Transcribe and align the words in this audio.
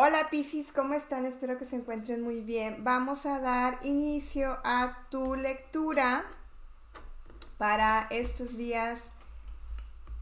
Hola 0.00 0.28
Piscis, 0.30 0.70
¿cómo 0.70 0.94
están? 0.94 1.26
Espero 1.26 1.58
que 1.58 1.64
se 1.64 1.74
encuentren 1.74 2.22
muy 2.22 2.40
bien. 2.40 2.84
Vamos 2.84 3.26
a 3.26 3.40
dar 3.40 3.80
inicio 3.82 4.56
a 4.62 5.08
tu 5.10 5.34
lectura 5.34 6.24
para 7.56 8.06
estos 8.10 8.56
días 8.56 9.10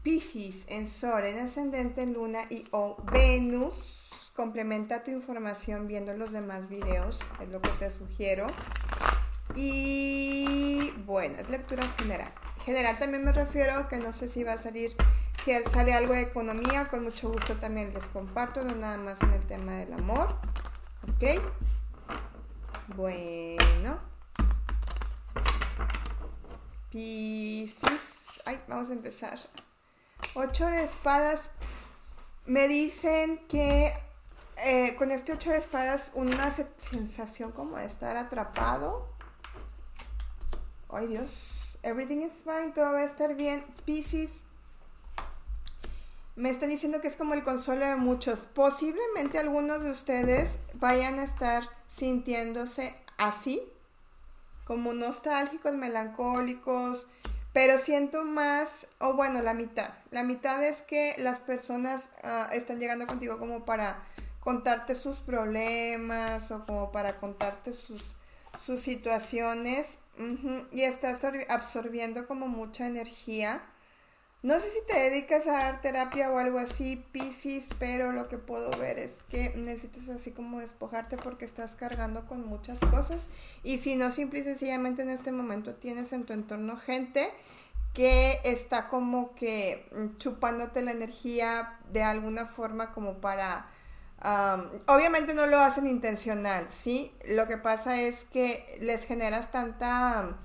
Piscis 0.01 0.65
en 0.67 0.87
Sol, 0.87 1.25
en 1.25 1.45
ascendente, 1.45 2.01
en 2.01 2.13
Luna 2.13 2.39
y 2.49 2.65
o 2.71 2.97
Venus. 3.11 4.31
Complementa 4.35 5.03
tu 5.03 5.11
información 5.11 5.85
viendo 5.85 6.11
los 6.15 6.31
demás 6.31 6.69
videos, 6.69 7.19
es 7.39 7.47
lo 7.49 7.61
que 7.61 7.69
te 7.69 7.91
sugiero. 7.91 8.47
Y 9.53 10.91
bueno, 11.05 11.37
es 11.37 11.51
lectura 11.51 11.85
general. 11.99 12.31
General 12.65 12.97
también 12.97 13.23
me 13.23 13.31
refiero 13.31 13.87
que 13.89 13.97
no 13.97 14.11
sé 14.11 14.27
si 14.27 14.43
va 14.43 14.53
a 14.53 14.57
salir 14.57 14.95
si 15.47 15.71
sale 15.71 15.93
algo 15.93 16.13
de 16.13 16.23
economía, 16.23 16.89
con 16.89 17.05
mucho 17.05 17.31
gusto 17.31 17.55
también 17.55 17.93
les 17.93 18.05
comparto, 18.07 18.61
no 18.65 18.75
nada 18.75 18.97
más 18.97 19.21
en 19.21 19.31
el 19.31 19.47
tema 19.47 19.75
del 19.75 19.93
amor. 19.93 20.27
¿Ok? 21.03 21.41
Bueno. 22.97 23.97
Piscis. 26.91 28.41
Ay, 28.45 28.59
vamos 28.67 28.89
a 28.89 28.93
empezar. 28.93 29.39
Ocho 30.33 30.65
de 30.65 30.83
espadas. 30.83 31.51
Me 32.45 32.67
dicen 32.67 33.39
que 33.47 33.93
eh, 34.57 34.95
con 34.97 35.11
este 35.11 35.31
ocho 35.31 35.51
de 35.51 35.59
espadas 35.59 36.11
una 36.13 36.51
sensación 36.51 37.53
como 37.53 37.77
de 37.77 37.85
estar 37.85 38.17
atrapado. 38.17 39.07
Ay 40.89 41.07
Dios, 41.07 41.77
everything 41.83 42.21
is 42.21 42.33
fine, 42.43 42.71
todo 42.73 42.91
va 42.91 42.99
a 42.99 43.03
estar 43.05 43.35
bien. 43.35 43.65
Piscis, 43.85 44.43
me 46.37 46.51
están 46.51 46.69
diciendo 46.69 47.01
que 47.01 47.07
es 47.07 47.15
como 47.15 47.33
el 47.33 47.43
consuelo 47.43 47.85
de 47.85 47.95
muchos. 47.95 48.47
Posiblemente 48.53 49.39
algunos 49.39 49.81
de 49.81 49.89
ustedes 49.89 50.59
vayan 50.75 51.19
a 51.19 51.23
estar 51.23 51.63
sintiéndose 51.89 52.95
así, 53.17 53.61
como 54.63 54.93
nostálgicos, 54.93 55.73
melancólicos, 55.73 57.07
pero 57.53 57.79
siento 57.79 58.23
más, 58.23 58.85
o 58.99 59.13
bueno, 59.13 59.41
la 59.41 59.55
mitad. 59.55 59.89
La 60.11 60.21
mitad 60.21 60.63
es 60.63 60.83
que 60.83 61.15
las 61.17 61.39
personas 61.39 62.11
ah, 62.23 62.49
están 62.53 62.79
llegando 62.79 63.07
contigo 63.07 63.39
como 63.39 63.65
para 63.65 64.03
contarte 64.39 64.93
sus 64.93 65.19
problemas 65.21 66.51
o 66.51 66.63
como 66.65 66.91
para 66.91 67.17
contarte 67.17 67.73
sus, 67.73 68.15
sus 68.59 68.79
situaciones 68.79 69.97
y 70.71 70.81
estás 70.83 71.25
absorbiendo 71.49 72.27
como 72.27 72.47
mucha 72.47 72.85
energía 72.85 73.61
no 74.43 74.59
sé 74.59 74.69
si 74.69 74.79
te 74.85 74.99
dedicas 74.99 75.47
a 75.47 75.53
dar 75.53 75.81
terapia 75.81 76.29
o 76.29 76.37
algo 76.37 76.59
así, 76.59 77.03
Piscis, 77.11 77.67
pero 77.79 78.11
lo 78.11 78.27
que 78.27 78.37
puedo 78.37 78.69
ver 78.77 78.99
es 78.99 79.23
que 79.29 79.49
necesitas 79.55 80.09
así 80.09 80.31
como 80.31 80.59
despojarte 80.59 81.17
porque 81.17 81.43
estás 81.43 81.75
cargando 81.75 82.25
con 82.27 82.45
muchas 82.45 82.79
cosas. 82.79 83.25
Y 83.63 83.79
si 83.79 83.95
no, 83.95 84.11
simple 84.11 84.39
y 84.39 84.43
sencillamente 84.43 85.01
en 85.01 85.09
este 85.09 85.31
momento 85.31 85.75
tienes 85.75 86.13
en 86.13 86.23
tu 86.23 86.33
entorno 86.33 86.77
gente 86.77 87.31
que 87.95 88.39
está 88.43 88.89
como 88.89 89.33
que 89.33 89.89
mm, 89.91 90.17
chupándote 90.17 90.83
la 90.83 90.91
energía 90.91 91.79
de 91.91 92.03
alguna 92.03 92.45
forma 92.45 92.93
como 92.93 93.15
para... 93.15 93.65
obviamente 94.85 95.33
no 95.33 95.47
lo 95.47 95.59
hacen 95.59 95.87
intencional, 95.87 96.67
¿sí? 96.69 97.11
Lo 97.27 97.47
que 97.47 97.57
pasa 97.57 97.99
es 97.99 98.23
que 98.25 98.77
les 98.81 99.03
generas 99.03 99.51
tanta 99.51 100.37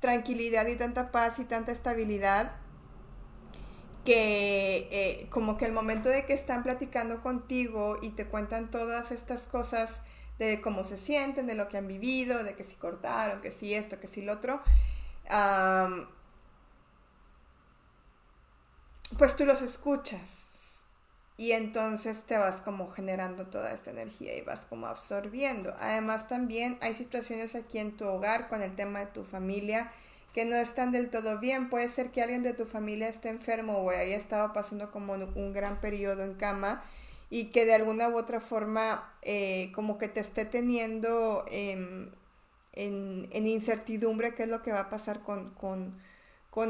tranquilidad 0.00 0.66
y 0.66 0.74
tanta 0.74 1.12
paz 1.12 1.38
y 1.38 1.44
tanta 1.44 1.70
estabilidad 1.70 2.50
que 4.08 4.88
eh, 4.90 5.26
como 5.28 5.58
que 5.58 5.66
el 5.66 5.72
momento 5.72 6.08
de 6.08 6.24
que 6.24 6.32
están 6.32 6.62
platicando 6.62 7.20
contigo 7.20 7.98
y 8.00 8.08
te 8.08 8.26
cuentan 8.26 8.70
todas 8.70 9.10
estas 9.10 9.46
cosas 9.46 10.00
de 10.38 10.62
cómo 10.62 10.82
se 10.82 10.96
sienten, 10.96 11.46
de 11.46 11.54
lo 11.54 11.68
que 11.68 11.76
han 11.76 11.86
vivido, 11.86 12.42
de 12.42 12.54
que 12.54 12.64
si 12.64 12.74
cortaron, 12.76 13.42
que 13.42 13.50
si 13.50 13.74
esto, 13.74 14.00
que 14.00 14.06
si 14.06 14.22
lo 14.22 14.32
otro, 14.32 14.62
pues 19.18 19.36
tú 19.36 19.44
los 19.44 19.60
escuchas 19.60 20.86
y 21.36 21.52
entonces 21.52 22.24
te 22.24 22.38
vas 22.38 22.62
como 22.62 22.88
generando 22.88 23.48
toda 23.48 23.74
esta 23.74 23.90
energía 23.90 24.38
y 24.38 24.40
vas 24.40 24.64
como 24.64 24.86
absorbiendo. 24.86 25.76
Además 25.80 26.28
también 26.28 26.78
hay 26.80 26.94
situaciones 26.94 27.54
aquí 27.54 27.78
en 27.78 27.94
tu 27.98 28.06
hogar 28.06 28.48
con 28.48 28.62
el 28.62 28.74
tema 28.74 29.00
de 29.00 29.06
tu 29.08 29.24
familia 29.24 29.92
que 30.34 30.44
no 30.44 30.56
están 30.56 30.92
del 30.92 31.10
todo 31.10 31.38
bien. 31.38 31.70
Puede 31.70 31.88
ser 31.88 32.10
que 32.10 32.22
alguien 32.22 32.42
de 32.42 32.52
tu 32.52 32.64
familia 32.66 33.08
esté 33.08 33.28
enfermo 33.28 33.78
o 33.78 33.90
haya 33.90 34.16
estado 34.16 34.52
pasando 34.52 34.90
como 34.90 35.14
un 35.14 35.52
gran 35.52 35.80
periodo 35.80 36.24
en 36.24 36.34
cama 36.34 36.84
y 37.30 37.46
que 37.46 37.64
de 37.64 37.74
alguna 37.74 38.08
u 38.08 38.16
otra 38.16 38.40
forma 38.40 39.12
eh, 39.22 39.70
como 39.74 39.98
que 39.98 40.08
te 40.08 40.20
esté 40.20 40.44
teniendo 40.44 41.44
en, 41.50 42.12
incertidumbre 43.32 44.34
qué 44.34 44.44
es 44.44 44.48
lo 44.48 44.62
que 44.62 44.72
va 44.72 44.80
a 44.80 44.90
pasar 44.90 45.20
con, 45.20 45.52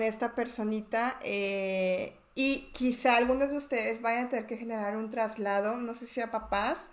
esta 0.02 0.34
personita. 0.34 1.18
Eh, 1.22 2.14
y 2.34 2.70
quizá 2.72 3.16
algunos 3.16 3.50
de 3.50 3.56
ustedes 3.56 4.00
vayan 4.02 4.26
a 4.26 4.28
tener 4.28 4.46
que 4.46 4.56
generar 4.56 4.96
un 4.96 5.10
traslado, 5.10 5.76
no 5.76 5.94
sé 5.94 6.06
si 6.06 6.20
a 6.20 6.30
papás, 6.30 6.88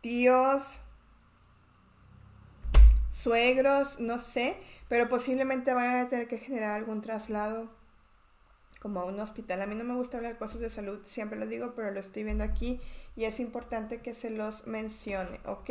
tíos, 0.00 0.80
suegros, 3.20 4.00
no 4.00 4.18
sé, 4.18 4.56
pero 4.88 5.08
posiblemente 5.08 5.72
vayan 5.74 6.06
a 6.06 6.08
tener 6.08 6.28
que 6.28 6.38
generar 6.38 6.72
algún 6.72 7.00
traslado 7.00 7.68
como 8.80 9.00
a 9.00 9.04
un 9.04 9.20
hospital. 9.20 9.62
A 9.62 9.66
mí 9.66 9.74
no 9.74 9.84
me 9.84 9.94
gusta 9.94 10.16
hablar 10.16 10.38
cosas 10.38 10.60
de 10.60 10.70
salud, 10.70 11.00
siempre 11.04 11.38
lo 11.38 11.46
digo, 11.46 11.74
pero 11.74 11.90
lo 11.90 12.00
estoy 12.00 12.24
viendo 12.24 12.44
aquí 12.44 12.80
y 13.14 13.24
es 13.24 13.38
importante 13.38 14.00
que 14.00 14.14
se 14.14 14.30
los 14.30 14.66
mencione, 14.66 15.40
¿ok? 15.44 15.70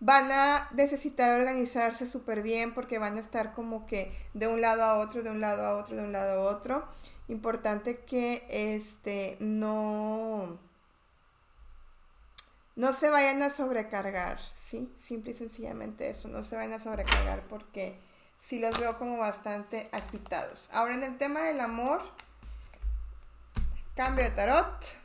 Van 0.00 0.30
a 0.32 0.68
necesitar 0.74 1.40
organizarse 1.40 2.06
súper 2.06 2.42
bien 2.42 2.74
porque 2.74 2.98
van 2.98 3.16
a 3.16 3.20
estar 3.20 3.54
como 3.54 3.86
que 3.86 4.12
de 4.34 4.48
un 4.48 4.60
lado 4.60 4.82
a 4.82 4.98
otro, 4.98 5.22
de 5.22 5.30
un 5.30 5.40
lado 5.40 5.64
a 5.64 5.76
otro, 5.76 5.96
de 5.96 6.02
un 6.02 6.12
lado 6.12 6.40
a 6.40 6.50
otro. 6.56 6.84
Importante 7.28 8.00
que 8.00 8.44
este 8.50 9.36
no 9.38 10.58
no 12.76 12.92
se 12.92 13.10
vayan 13.10 13.42
a 13.42 13.50
sobrecargar, 13.50 14.40
¿sí? 14.70 14.92
Simple 15.06 15.32
y 15.32 15.34
sencillamente 15.34 16.08
eso, 16.08 16.28
no 16.28 16.42
se 16.44 16.56
vayan 16.56 16.72
a 16.72 16.80
sobrecargar 16.80 17.42
porque 17.48 17.98
sí 18.38 18.58
los 18.58 18.78
veo 18.80 18.98
como 18.98 19.18
bastante 19.18 19.88
agitados. 19.92 20.68
Ahora 20.72 20.94
en 20.94 21.04
el 21.04 21.18
tema 21.18 21.40
del 21.40 21.60
amor, 21.60 22.02
cambio 23.94 24.24
de 24.24 24.30
tarot. 24.30 25.02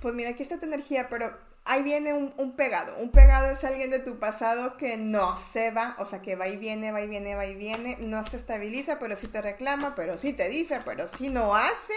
pues 0.00 0.14
mira, 0.14 0.30
aquí 0.30 0.42
está 0.42 0.58
tu 0.58 0.66
energía, 0.66 1.08
pero 1.08 1.36
ahí 1.66 1.82
viene 1.82 2.14
un, 2.14 2.56
pegado. 2.56 2.96
Un 2.96 3.10
pegado 3.10 3.50
es 3.50 3.62
alguien 3.64 3.90
de 3.90 3.98
tu 3.98 4.18
pasado 4.18 4.76
que 4.76 4.96
no 4.96 5.36
se 5.36 5.70
va, 5.70 5.96
o 5.98 6.04
sea, 6.04 6.22
que 6.22 6.36
va 6.36 6.48
y 6.48 6.56
viene, 6.56 6.92
va 6.92 7.02
y 7.02 7.08
viene, 7.08 7.34
va 7.34 7.46
y 7.46 7.54
viene, 7.54 7.96
no 8.00 8.24
se 8.24 8.36
estabiliza, 8.36 8.98
pero 8.98 9.16
sí 9.16 9.28
te 9.28 9.42
reclama, 9.42 9.94
pero 9.94 10.18
sí 10.18 10.32
te 10.32 10.48
dice, 10.48 10.80
pero 10.84 11.08
sí 11.08 11.28
no 11.28 11.54
hace. 11.54 11.94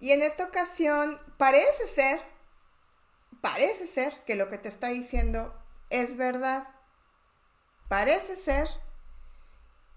Y 0.00 0.12
en 0.12 0.22
esta 0.22 0.44
ocasión 0.44 1.20
parece 1.36 1.86
ser 1.86 2.34
parece 3.44 3.86
ser 3.86 4.24
que 4.24 4.36
lo 4.36 4.48
que 4.48 4.56
te 4.56 4.70
está 4.70 4.88
diciendo 4.88 5.54
es 5.90 6.16
verdad. 6.16 6.66
Parece 7.88 8.36
ser 8.36 8.66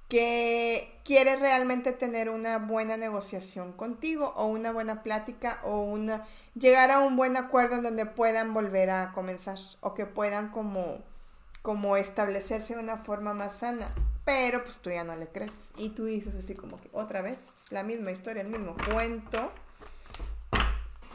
que 0.08 1.00
quiere 1.04 1.36
realmente 1.36 1.92
tener 1.92 2.30
una 2.30 2.60
buena 2.60 2.98
negociación 2.98 3.74
contigo 3.74 4.34
o 4.36 4.46
una 4.46 4.72
buena 4.72 5.04
plática 5.04 5.60
o 5.64 5.82
una 5.82 6.26
llegar 6.56 6.92
a 6.92 7.00
un 7.00 7.18
buen 7.18 7.36
acuerdo 7.36 7.76
en 7.76 7.84
donde 7.84 8.06
puedan 8.06 8.54
volver 8.54 8.90
a 8.90 9.12
comenzar 9.14 9.58
o 9.82 9.94
que 9.94 10.06
puedan 10.06 10.50
como 10.50 11.00
como 11.62 11.98
establecerse 11.98 12.76
de 12.76 12.82
una 12.82 12.98
forma 12.98 13.34
más 13.34 13.58
sana. 13.58 13.94
Pero 14.24 14.64
pues 14.64 14.78
tú 14.78 14.90
ya 14.90 15.04
no 15.04 15.16
le 15.16 15.28
crees 15.28 15.72
y 15.76 15.90
tú 15.90 16.06
dices 16.06 16.34
así 16.36 16.54
como 16.54 16.80
que 16.80 16.90
otra 16.94 17.22
vez 17.22 17.40
la 17.70 17.84
misma 17.84 18.12
historia, 18.12 18.42
el 18.42 18.50
mismo 18.50 18.76
cuento 18.90 19.52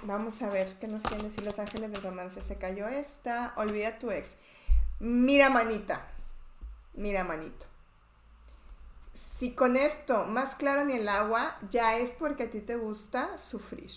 Vamos 0.04 0.42
a 0.42 0.48
ver 0.48 0.74
qué 0.80 0.88
nos 0.88 1.00
tiene 1.04 1.30
si 1.30 1.44
Los 1.44 1.60
Ángeles 1.60 1.92
del 1.92 2.02
Romance. 2.02 2.40
Se 2.40 2.56
cayó 2.56 2.88
esta. 2.88 3.54
Olvida 3.56 4.00
tu 4.00 4.10
ex. 4.10 4.26
Mira, 4.98 5.48
manita. 5.48 6.08
Mira, 6.94 7.22
manito. 7.22 7.66
Si 9.42 9.50
con 9.50 9.76
esto 9.76 10.22
más 10.22 10.54
claro 10.54 10.84
ni 10.84 10.92
el 10.92 11.08
agua, 11.08 11.58
ya 11.68 11.96
es 11.96 12.12
porque 12.12 12.44
a 12.44 12.50
ti 12.50 12.60
te 12.60 12.76
gusta 12.76 13.36
sufrir. 13.38 13.90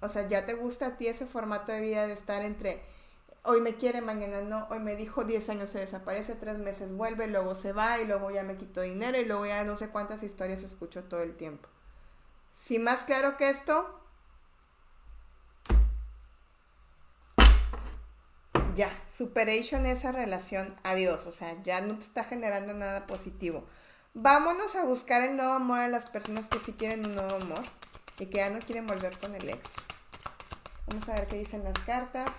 O 0.00 0.08
sea, 0.08 0.26
ya 0.26 0.46
te 0.46 0.54
gusta 0.54 0.86
a 0.86 0.96
ti 0.96 1.06
ese 1.06 1.26
formato 1.26 1.70
de 1.70 1.80
vida 1.80 2.08
de 2.08 2.14
estar 2.14 2.42
entre 2.42 2.82
hoy 3.44 3.60
me 3.60 3.76
quiere, 3.76 4.00
mañana 4.00 4.40
no, 4.40 4.66
hoy 4.68 4.80
me 4.80 4.96
dijo 4.96 5.22
10 5.22 5.48
años 5.50 5.70
se 5.70 5.78
desaparece, 5.78 6.34
3 6.34 6.58
meses 6.58 6.92
vuelve, 6.92 7.28
luego 7.28 7.54
se 7.54 7.72
va 7.72 8.00
y 8.00 8.04
luego 8.04 8.32
ya 8.32 8.42
me 8.42 8.56
quito 8.56 8.80
dinero 8.80 9.16
y 9.16 9.24
luego 9.24 9.46
ya 9.46 9.62
no 9.62 9.76
sé 9.76 9.90
cuántas 9.90 10.24
historias 10.24 10.64
escucho 10.64 11.04
todo 11.04 11.22
el 11.22 11.36
tiempo. 11.36 11.68
Si 12.52 12.80
más 12.80 13.04
claro 13.04 13.36
que 13.36 13.48
esto, 13.48 13.96
ya, 18.74 18.90
superation 19.08 19.86
esa 19.86 20.10
relación, 20.10 20.74
adiós, 20.82 21.28
o 21.28 21.30
sea, 21.30 21.62
ya 21.62 21.80
no 21.80 21.96
te 21.96 22.04
está 22.04 22.24
generando 22.24 22.74
nada 22.74 23.06
positivo. 23.06 23.64
Vámonos 24.14 24.76
a 24.76 24.84
buscar 24.84 25.22
el 25.22 25.36
nuevo 25.36 25.52
amor 25.52 25.78
a 25.78 25.88
las 25.88 26.10
personas 26.10 26.46
que 26.46 26.58
sí 26.58 26.72
quieren 26.72 27.06
un 27.06 27.14
nuevo 27.14 27.34
amor. 27.36 27.62
y 28.18 28.26
que 28.26 28.36
ya 28.36 28.50
no 28.50 28.60
quieren 28.60 28.86
volver 28.86 29.18
con 29.18 29.34
el 29.34 29.48
ex. 29.48 29.70
Vamos 30.86 31.08
a 31.08 31.14
ver 31.14 31.26
qué 31.26 31.38
dicen 31.38 31.64
las 31.64 31.78
cartas. 31.78 32.30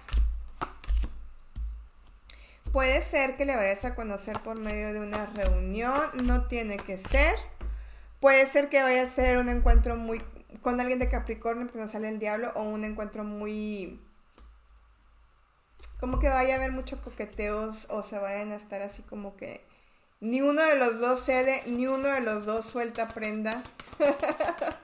Puede 2.71 3.03
ser 3.03 3.35
que 3.37 3.45
le 3.45 3.55
vayas 3.55 3.83
a 3.85 3.95
conocer 3.95 4.39
por 4.41 4.59
medio 4.59 4.93
de 4.93 4.99
una 4.99 5.25
reunión, 5.25 5.99
no 6.23 6.47
tiene 6.47 6.77
que 6.77 6.99
ser. 6.99 7.35
Puede 8.19 8.47
ser 8.47 8.69
que 8.69 8.83
vaya 8.83 9.03
a 9.03 9.07
ser 9.07 9.39
un 9.39 9.49
encuentro 9.49 9.95
muy 9.95 10.21
con 10.61 10.79
alguien 10.79 10.99
de 10.99 11.09
Capricornio, 11.09 11.65
porque 11.65 11.79
no 11.79 11.89
sale 11.89 12.07
el 12.07 12.19
diablo, 12.19 12.51
o 12.55 12.61
un 12.61 12.83
encuentro 12.83 13.23
muy 13.23 13.99
como 15.99 16.19
que 16.19 16.29
vaya 16.29 16.53
a 16.53 16.57
haber 16.57 16.71
muchos 16.71 16.99
coqueteos 16.99 17.87
o 17.89 18.03
se 18.03 18.19
vayan 18.19 18.51
a 18.51 18.55
estar 18.55 18.81
así 18.81 19.01
como 19.01 19.35
que 19.35 19.65
ni 20.23 20.41
uno 20.41 20.63
de 20.63 20.75
los 20.77 20.99
dos 20.99 21.19
cede, 21.25 21.61
ni 21.65 21.85
uno 21.85 22.07
de 22.07 22.21
los 22.21 22.45
dos 22.45 22.65
suelta 22.65 23.09
prenda. 23.09 23.61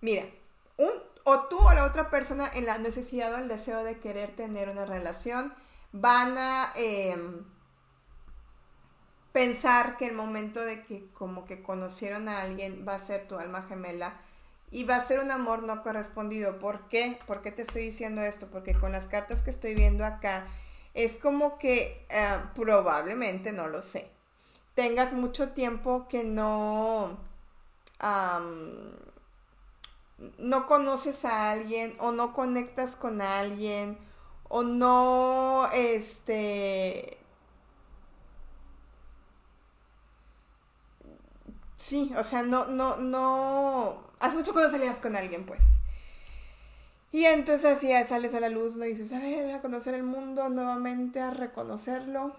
Mira, 0.00 0.26
un, 0.78 0.90
o 1.22 1.44
tú 1.44 1.56
o 1.58 1.72
la 1.72 1.84
otra 1.84 2.10
persona 2.10 2.50
en 2.52 2.66
la 2.66 2.78
necesidad 2.78 3.32
o 3.34 3.36
el 3.36 3.46
deseo 3.46 3.84
de 3.84 4.00
querer 4.00 4.34
tener 4.34 4.68
una 4.68 4.84
relación 4.84 5.54
van 5.92 6.36
a 6.36 6.72
em, 6.74 7.44
pensar 9.30 9.96
que 9.96 10.06
el 10.06 10.14
momento 10.14 10.60
de 10.60 10.82
que 10.82 11.06
como 11.12 11.44
que 11.44 11.62
conocieron 11.62 12.28
a 12.28 12.42
alguien 12.42 12.84
va 12.86 12.96
a 12.96 12.98
ser 12.98 13.28
tu 13.28 13.38
alma 13.38 13.62
gemela 13.62 14.20
y 14.74 14.82
va 14.82 14.96
a 14.96 15.06
ser 15.06 15.20
un 15.20 15.30
amor 15.30 15.62
no 15.62 15.84
correspondido. 15.84 16.58
¿Por 16.58 16.88
qué? 16.88 17.16
¿Por 17.28 17.42
qué 17.42 17.52
te 17.52 17.62
estoy 17.62 17.82
diciendo 17.82 18.20
esto? 18.22 18.48
Porque 18.48 18.74
con 18.74 18.90
las 18.90 19.06
cartas 19.06 19.40
que 19.40 19.50
estoy 19.50 19.76
viendo 19.76 20.04
acá, 20.04 20.48
es 20.94 21.16
como 21.16 21.58
que 21.58 22.04
eh, 22.10 22.40
probablemente, 22.56 23.52
no 23.52 23.68
lo 23.68 23.82
sé, 23.82 24.10
tengas 24.74 25.12
mucho 25.12 25.50
tiempo 25.50 26.08
que 26.08 26.24
no... 26.24 27.16
no 30.38 30.66
conoces 30.66 31.24
a 31.24 31.52
alguien 31.52 31.94
o 32.00 32.10
no 32.10 32.34
conectas 32.34 32.96
con 32.96 33.22
alguien 33.22 33.96
o 34.48 34.64
no, 34.64 35.68
este, 35.72 37.18
Sí, 41.86 42.10
o 42.16 42.24
sea, 42.24 42.42
no, 42.42 42.64
no, 42.64 42.96
no. 42.96 44.02
Hace 44.18 44.38
mucho 44.38 44.54
cuando 44.54 44.70
salías 44.70 44.96
con 45.00 45.16
alguien, 45.16 45.44
pues. 45.44 45.60
Y 47.12 47.26
entonces 47.26 47.66
así 47.76 47.92
sales 48.08 48.34
a 48.34 48.40
la 48.40 48.48
luz, 48.48 48.76
no 48.76 48.86
dices, 48.86 49.12
a 49.12 49.18
ver, 49.18 49.54
a 49.54 49.60
conocer 49.60 49.94
el 49.94 50.02
mundo 50.02 50.48
nuevamente, 50.48 51.20
a 51.20 51.30
reconocerlo. 51.30 52.34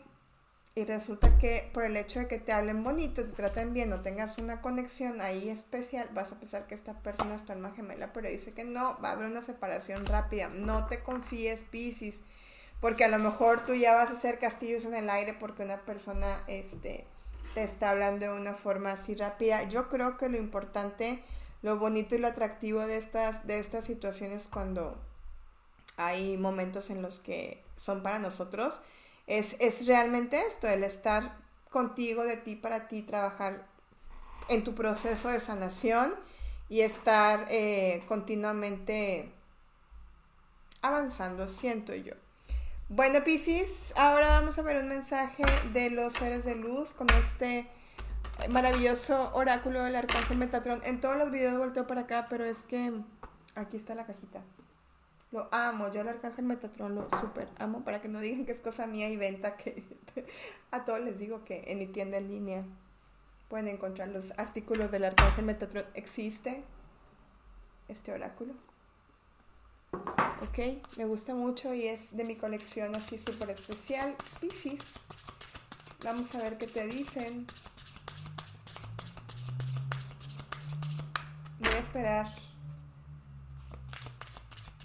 Y 0.74 0.84
resulta 0.84 1.38
que 1.38 1.70
por 1.74 1.84
el 1.84 1.96
hecho 1.96 2.20
de 2.20 2.28
que 2.28 2.40
te 2.40 2.54
hablen 2.54 2.84
bonito, 2.84 3.24
te 3.24 3.34
traten 3.34 3.72
bien, 3.72 3.94
o 3.94 4.02
tengas 4.02 4.36
una 4.40 4.62
conexión 4.62 5.22
ahí 5.22 5.48
especial, 5.50 6.10
vas 6.14 6.32
a 6.32 6.40
pensar 6.40 6.66
que 6.66 6.74
esta 6.74 6.94
persona 7.04 7.36
es 7.36 7.46
tu 7.46 7.52
alma 7.52 7.72
gemela, 7.76 8.14
pero 8.14 8.28
dice 8.28 8.52
que 8.52 8.64
no, 8.64 9.00
va 9.00 9.10
a 9.10 9.12
haber 9.12 9.28
una 9.28 9.44
separación 9.44 10.08
rápida. 10.08 10.50
No 10.50 10.88
te 10.88 11.04
confíes, 11.04 11.66
Pisces, 11.66 12.20
porque 12.82 13.06
a 13.06 13.10
lo 13.10 13.20
mejor 13.20 13.64
tú 13.64 13.76
ya 13.76 13.94
vas 13.94 14.10
a 14.10 14.14
hacer 14.14 14.40
castillos 14.40 14.86
en 14.86 14.96
el 14.96 15.10
aire 15.10 15.36
porque 15.36 15.64
una 15.64 15.82
persona, 15.82 16.44
este, 16.48 17.06
te 17.56 17.64
está 17.64 17.92
hablando 17.92 18.26
de 18.26 18.40
una 18.40 18.54
forma 18.54 18.92
así 18.92 19.16
rápida. 19.16 19.64
Yo 19.64 19.88
creo 19.88 20.18
que 20.18 20.28
lo 20.28 20.38
importante, 20.38 21.24
lo 21.62 21.80
bonito 21.80 22.14
y 22.14 22.18
lo 22.18 22.28
atractivo 22.28 22.82
de 22.82 22.98
estas, 22.98 23.48
de 23.48 23.60
estas 23.60 23.86
situaciones 23.86 24.48
cuando 24.48 24.98
hay 25.96 26.38
momentos 26.38 26.90
en 26.90 27.02
los 27.02 27.22
que 27.22 27.64
son 27.78 28.04
para 28.04 28.20
nosotros, 28.20 28.82
es, 29.26 29.56
es 29.60 29.88
realmente 29.88 30.46
esto, 30.46 30.68
el 30.68 30.84
estar 30.84 31.38
contigo, 31.70 32.26
de 32.26 32.36
ti 32.36 32.58
para 32.58 32.90
ti, 32.90 33.02
trabajar 33.02 33.66
en 34.50 34.66
tu 34.66 34.76
proceso 34.76 35.30
de 35.30 35.40
sanación 35.40 36.14
y 36.68 36.82
estar 36.82 37.48
eh, 37.50 38.04
continuamente 38.10 39.32
avanzando, 40.82 41.48
siento 41.48 41.96
yo. 41.96 42.14
Bueno, 42.88 43.24
Piscis, 43.24 43.94
ahora 43.98 44.30
vamos 44.30 44.60
a 44.60 44.62
ver 44.62 44.78
un 44.78 44.88
mensaje 44.88 45.44
de 45.74 45.90
los 45.90 46.14
seres 46.14 46.46
de 46.46 46.54
luz 46.54 46.94
con 46.94 47.08
este 47.10 47.68
maravilloso 48.50 49.32
oráculo 49.34 49.84
del 49.84 49.96
arcángel 49.96 50.38
Metatron. 50.38 50.84
En 50.86 51.02
todos 51.02 51.18
los 51.18 51.32
videos 51.32 51.58
volteo 51.58 51.88
para 51.88 52.02
acá, 52.02 52.28
pero 52.30 52.46
es 52.46 52.62
que 52.62 52.94
aquí 53.56 53.76
está 53.76 53.96
la 53.96 54.06
cajita. 54.06 54.44
Lo 55.32 55.50
amo, 55.52 55.92
yo 55.92 56.02
el 56.02 56.10
arcángel 56.10 56.46
Metatron 56.46 56.94
lo 56.94 57.10
súper 57.20 57.48
amo 57.58 57.84
para 57.84 58.04
que 58.04 58.08
no 58.08 58.20
digan 58.20 58.46
que 58.46 58.52
es 58.52 58.62
cosa 58.62 58.86
mía 58.86 59.10
y 59.10 59.18
venta, 59.18 59.58
que 59.58 59.84
a 60.70 60.86
todos 60.86 61.00
les 61.00 61.18
digo 61.18 61.44
que 61.44 61.64
en 61.66 61.80
mi 61.80 61.88
tienda 61.88 62.18
en 62.18 62.28
línea 62.28 62.64
pueden 63.50 63.68
encontrar 63.68 64.10
los 64.10 64.32
artículos 64.38 64.92
del 64.92 65.06
arcángel 65.06 65.44
Metatron. 65.44 65.86
Existe 65.96 66.64
este 67.88 68.14
oráculo. 68.14 68.54
Ok, 70.50 70.60
me 70.98 71.06
gusta 71.06 71.34
mucho 71.34 71.74
y 71.74 71.88
es 71.88 72.16
de 72.16 72.24
mi 72.24 72.36
colección 72.36 72.94
así 72.96 73.18
súper 73.18 73.50
especial. 73.50 74.16
Pisces. 74.40 74.80
Vamos 76.04 76.36
a 76.36 76.38
ver 76.40 76.58
qué 76.58 76.68
te 76.68 76.86
dicen. 76.88 77.48
Voy 81.60 81.74
a 81.74 81.80
esperar 81.80 82.36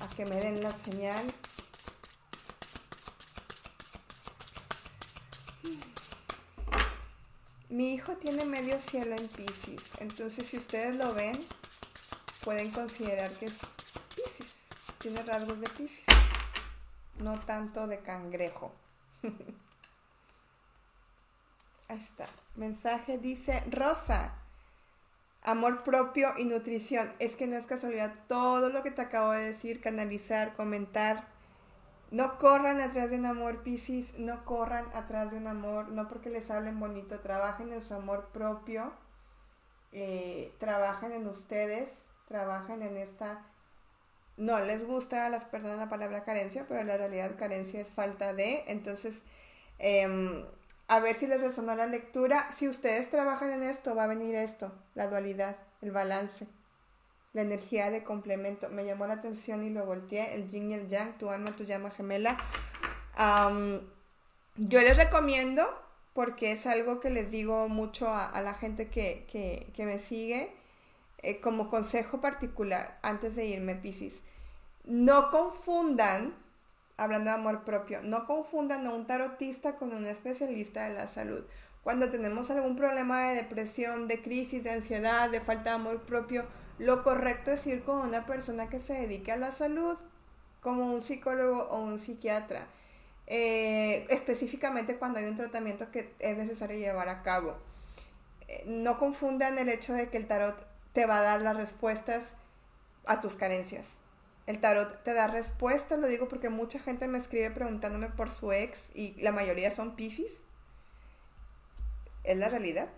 a 0.01 0.09
que 0.15 0.25
me 0.25 0.37
den 0.37 0.63
la 0.63 0.73
señal. 0.73 1.35
Mi 7.69 7.95
hijo 7.95 8.17
tiene 8.17 8.45
medio 8.45 8.81
cielo 8.81 9.15
en 9.15 9.29
Pisces, 9.29 9.83
entonces 9.99 10.49
si 10.49 10.57
ustedes 10.57 10.97
lo 10.97 11.15
ven, 11.15 11.39
pueden 12.45 12.71
considerar 12.71 13.31
que 13.33 13.47
es 13.47 13.61
tiene 15.01 15.23
rasgos 15.23 15.59
de 15.59 15.69
Pisces, 15.71 16.05
no 17.19 17.41
tanto 17.41 17.87
de 17.87 18.01
cangrejo. 18.01 18.71
Ahí 21.89 21.99
está. 21.99 22.27
Mensaje 22.55 23.17
dice 23.17 23.65
Rosa. 23.71 24.35
Amor 25.43 25.85
propio 25.85 26.35
y 26.37 26.45
nutrición. 26.45 27.11
Es 27.19 27.35
que 27.35 27.47
no 27.47 27.57
es 27.57 27.67
casualidad 27.67 28.13
todo 28.29 28.69
lo 28.69 28.83
que 28.83 28.91
te 28.91 29.01
acabo 29.01 29.33
de 29.33 29.43
decir, 29.43 29.81
canalizar, 29.81 30.55
comentar. 30.55 31.29
No 32.11 32.39
corran 32.39 32.83
atrás 32.83 33.09
de 33.09 33.17
un 33.17 33.25
amor, 33.25 33.63
Pisces. 33.63 34.19
No 34.19 34.45
corran 34.45 34.85
atrás 34.93 35.31
de 35.31 35.39
un 35.39 35.47
amor. 35.47 35.89
No 35.89 36.09
porque 36.09 36.29
les 36.29 36.51
hablen 36.51 36.79
bonito. 36.79 37.21
Trabajen 37.21 37.73
en 37.73 37.81
su 37.81 37.95
amor 37.95 38.29
propio. 38.35 38.93
Eh, 39.93 40.55
trabajen 40.59 41.13
en 41.13 41.27
ustedes. 41.27 42.11
Trabajen 42.29 42.83
en 42.83 42.99
esta 42.99 43.47
no 44.37 44.59
les 44.59 44.87
gusta 44.87 45.27
a 45.27 45.31
las 45.31 45.45
personas 45.45 45.79
la 45.79 45.89
palabra 45.89 46.25
carencia, 46.25 46.65
pero 46.69 46.83
la 46.85 46.97
realidad 46.97 47.37
carencia 47.39 47.81
es 47.81 47.91
falta 47.91 48.33
de. 48.33 48.65
Entonces, 48.69 49.21
em, 49.79 50.45
a 50.89 51.01
ver 51.01 51.15
si 51.15 51.27
les 51.27 51.41
resonó 51.41 51.75
la 51.77 51.87
lectura. 51.87 52.51
Si 52.51 52.69
ustedes 52.69 53.11
trabajan 53.11 53.51
en 53.51 53.63
esto, 53.63 53.95
va 53.95 54.05
a 54.05 54.09
venir 54.09 54.35
esto, 54.35 54.73
la 54.95 55.09
dualidad, 55.09 55.57
el 55.83 55.91
balance, 55.93 56.47
la 57.33 57.43
energía 57.43 57.91
de 57.91 58.03
complemento. 58.03 58.71
Me 58.71 58.85
llamó 58.85 59.07
la 59.07 59.15
atención 59.15 59.63
y 59.63 59.71
lo 59.71 59.85
volteé, 59.85 60.35
el 60.35 60.49
yin 60.49 60.71
y 60.71 60.75
el 60.75 60.89
yang, 60.89 61.19
tu 61.19 61.31
alma, 61.31 61.55
tu 61.57 61.65
llama 61.65 61.91
gemela. 61.91 62.37
yo 64.57 64.81
les 64.81 64.97
recomiendo, 64.97 65.67
porque 66.15 66.53
es 66.53 66.67
algo 66.67 66.99
que 67.01 67.11
les 67.11 67.31
digo 67.31 67.69
mucho 67.69 68.09
a, 68.09 68.41
la 68.41 68.55
gente 68.55 68.89
que, 68.89 69.27
que 69.75 69.87
me 69.87 69.99
sigue, 69.99 70.53
eh, 71.23 71.41
como 71.41 71.69
consejo 71.69 72.21
particular 72.21 72.99
antes 73.03 73.37
de 73.37 73.45
irme, 73.47 73.75
Piscis, 73.75 74.23
no 74.85 75.31
confundan, 75.31 76.35
hablando 76.97 77.31
de 77.31 77.37
amor 77.37 77.65
propio, 77.65 78.03
no 78.03 78.25
confundan 78.25 78.87
a 78.87 78.95
un 78.95 79.07
tarotista 79.07 79.77
con 79.77 79.93
un 79.93 80.07
especialista 80.07 80.85
de 80.85 80.95
la 80.95 81.09
salud. 81.09 81.45
Cuando 81.83 82.11
tenemos 82.11 82.51
algún 82.51 82.77
problema 82.77 83.29
de 83.29 83.37
depresión, 83.37 84.09
de 84.09 84.23
crisis, 84.23 84.65
de 84.65 84.71
ansiedad, 84.71 85.31
de 85.31 85.41
falta 85.41 85.71
de 85.71 85.77
amor 85.77 86.03
propio, 86.03 86.47
lo 86.79 87.03
correcto 87.03 87.51
es 87.51 87.67
ir 87.67 87.83
con 87.83 87.99
una 87.99 88.27
persona 88.27 88.69
que 88.69 88.81
se 88.81 88.95
dedique 88.95 89.33
a 89.33 89.37
la 89.37 89.51
salud, 89.51 89.97
como 90.61 90.93
un 90.93 91.03
psicólogo 91.03 91.65
o 91.65 91.81
un 91.81 91.99
psiquiatra. 91.99 92.67
Eh, 93.27 94.07
específicamente 94.11 94.97
cuando 94.97 95.21
hay 95.21 95.27
un 95.27 95.37
tratamiento 95.37 95.91
que 95.91 96.13
es 96.19 96.37
necesario 96.37 96.79
llevar 96.79 97.09
a 97.09 97.23
cabo. 97.23 97.57
Eh, 98.49 98.65
no 98.67 98.99
confundan 98.99 99.59
el 99.59 99.69
hecho 99.69 99.93
de 99.93 100.09
que 100.09 100.17
el 100.17 100.27
tarot 100.27 100.70
te 100.93 101.07
va 101.07 101.19
a 101.19 101.23
dar 101.23 101.43
las 101.43 101.57
respuestas 101.57 102.35
a 103.07 103.21
tus 103.21 103.37
carencias. 103.37 103.99
El 104.47 104.59
tarot 104.61 105.03
te 105.05 105.15
da 105.15 105.27
respuestas, 105.27 105.99
lo 105.99 106.09
digo 106.09 106.29
porque 106.29 106.49
mucha 106.49 106.79
gente 106.79 107.09
me 107.09 107.19
escribe 107.19 107.51
preguntándome 107.51 108.09
por 108.09 108.31
su 108.31 108.53
ex 108.53 108.91
y 108.95 109.15
la 109.21 109.33
mayoría 109.33 109.71
son 109.71 109.97
Pisces. 109.97 110.43
Es 112.25 112.37
la 112.37 112.49
realidad, 112.49 112.89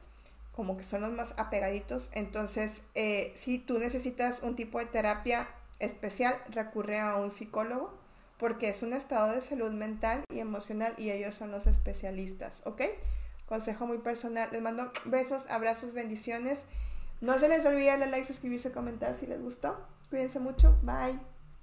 como 0.52 0.76
que 0.76 0.84
son 0.84 1.02
los 1.02 1.12
más 1.12 1.34
apegaditos. 1.36 2.10
Entonces, 2.12 2.82
eh, 2.94 3.32
si 3.36 3.58
tú 3.58 3.78
necesitas 3.78 4.42
un 4.42 4.56
tipo 4.56 4.78
de 4.78 4.86
terapia 4.86 5.48
especial, 5.78 6.36
recurre 6.48 7.00
a 7.00 7.16
un 7.16 7.30
psicólogo 7.30 7.92
porque 8.38 8.68
es 8.68 8.82
un 8.82 8.92
estado 8.92 9.32
de 9.32 9.40
salud 9.40 9.72
mental 9.72 10.24
y 10.32 10.40
emocional 10.40 10.94
y 10.96 11.10
ellos 11.10 11.34
son 11.34 11.50
los 11.50 11.66
especialistas, 11.66 12.62
¿ok? 12.64 12.82
consejo 13.52 13.86
muy 13.86 13.98
personal. 13.98 14.48
Les 14.50 14.62
mando 14.62 14.90
besos, 15.04 15.46
abrazos, 15.50 15.92
bendiciones. 15.92 16.60
No 17.22 17.38
se 17.38 17.48
les 17.48 17.64
olvide 17.64 17.86
darle 17.86 18.10
like, 18.10 18.26
suscribirse, 18.26 18.72
comentar 18.72 19.14
si 19.14 19.26
les 19.26 19.40
gustó. 19.40 19.76
Cuídense 20.10 20.40
mucho. 20.40 20.76
Bye. 20.82 21.31